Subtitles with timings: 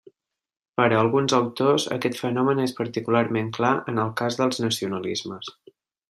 [0.79, 5.53] Per a alguns autors, aquest fenomen és particularment clar en el cas dels nacionalismes.